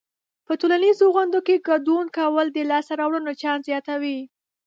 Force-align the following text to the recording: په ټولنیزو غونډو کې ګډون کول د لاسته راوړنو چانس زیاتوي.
په 0.45 0.53
ټولنیزو 0.61 1.05
غونډو 1.15 1.39
کې 1.47 1.63
ګډون 1.69 2.05
کول 2.17 2.47
د 2.51 2.57
لاسته 2.71 2.93
راوړنو 3.01 3.31
چانس 3.41 3.63
زیاتوي. 3.69 4.19